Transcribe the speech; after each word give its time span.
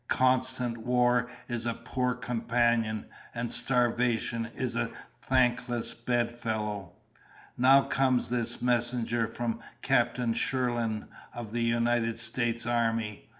Constant 0.07 0.79
war 0.79 1.29
is 1.47 1.67
a 1.67 1.75
poor 1.75 2.15
companion, 2.15 3.05
and 3.35 3.51
starvation 3.51 4.47
is 4.55 4.75
a 4.75 4.89
thankless 5.21 5.93
bedfellow. 5.93 6.93
"Now 7.55 7.83
comes 7.83 8.27
this 8.29 8.63
messenger 8.63 9.27
from 9.27 9.59
Captain 9.83 10.33
Shirland, 10.33 11.05
of 11.35 11.51
the 11.51 11.61
United 11.61 12.17
States 12.17 12.65
Army. 12.65 13.29